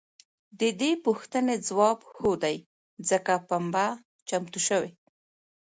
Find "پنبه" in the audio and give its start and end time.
3.49-3.85